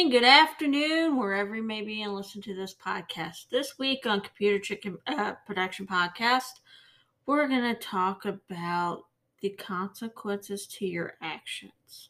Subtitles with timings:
[0.00, 3.50] morning, good afternoon, wherever you may be and listen to this podcast.
[3.50, 6.60] This week on Computer Chicken uh, Production Podcast,
[7.26, 9.02] we're going to talk about
[9.42, 12.08] the consequences to your actions.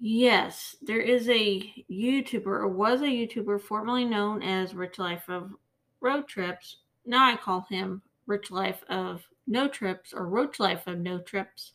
[0.00, 5.52] Yes, there is a YouTuber, or was a YouTuber formerly known as Rich Life of
[6.00, 6.78] Road Trips.
[7.06, 11.70] Now I call him Rich Life of No Trips or Roach Life of No Trips.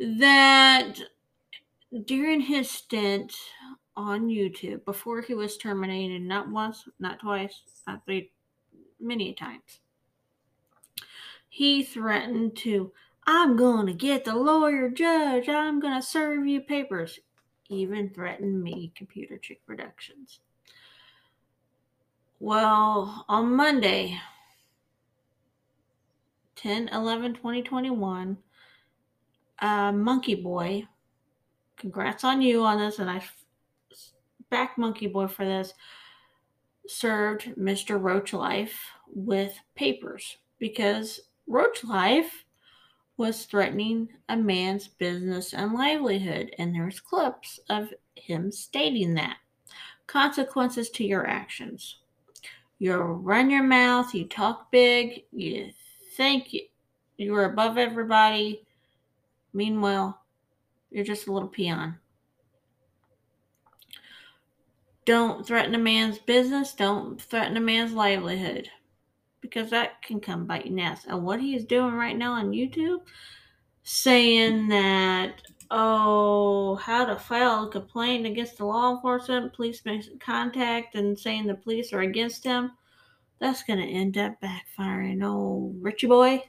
[0.00, 0.98] That
[2.04, 3.34] during his stint
[3.96, 8.30] on YouTube before he was terminated, not once, not twice, not three,
[9.00, 9.80] many times,
[11.48, 12.92] he threatened to,
[13.26, 17.18] I'm going to get the lawyer judge, I'm going to serve you papers.
[17.68, 20.38] Even threatened me, Computer Chick Productions.
[22.38, 24.20] Well, on Monday,
[26.56, 28.36] 10 11 2021,
[29.58, 30.86] uh, Monkey Boy
[31.76, 33.22] congrats on you on this, and I
[34.50, 35.74] back Monkey Boy for this.
[36.88, 38.00] Served Mr.
[38.00, 42.44] Roach Life with papers because Roach Life
[43.16, 49.38] was threatening a man's business and livelihood, and there's clips of him stating that.
[50.06, 51.98] Consequences to your actions.
[52.78, 55.70] You run your mouth, you talk big, you
[56.16, 56.54] think
[57.16, 58.66] you're above everybody.
[59.54, 60.20] Meanwhile,
[60.90, 61.98] you're just a little peon.
[65.04, 66.74] Don't threaten a man's business.
[66.74, 68.68] Don't threaten a man's livelihood.
[69.40, 71.06] Because that can come bite your ass.
[71.06, 73.02] And what he is doing right now on YouTube,
[73.84, 80.96] saying that, oh, how to file a complaint against the law enforcement, police make contact,
[80.96, 82.72] and saying the police are against him,
[83.38, 85.22] that's going to end up backfiring.
[85.22, 86.42] Oh, Richie boy.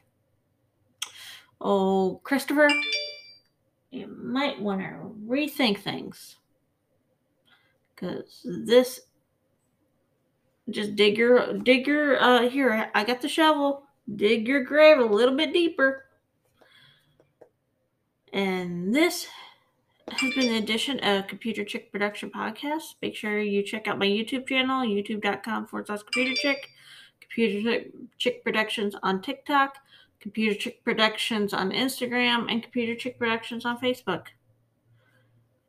[1.61, 2.69] Oh, Christopher
[3.91, 6.37] you might want to rethink things.
[7.95, 9.01] Because this,
[10.69, 13.83] just dig your, dig your, uh, here, I got the shovel.
[14.15, 16.05] Dig your grave a little bit deeper.
[18.31, 19.27] And this
[20.09, 22.95] has been an edition of Computer Chick Production Podcast.
[23.01, 26.69] Make sure you check out my YouTube channel, youtube.com forward slash computer chick,
[27.19, 27.85] computer
[28.17, 29.77] chick productions on TikTok.
[30.19, 34.27] Computer Chick Productions on Instagram, and Computer Chick Productions on Facebook.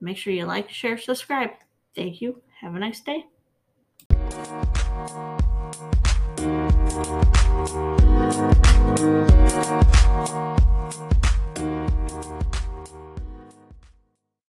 [0.01, 1.51] Make sure you like, share, subscribe.
[1.95, 2.43] Thank you.
[2.61, 3.27] Have a nice day.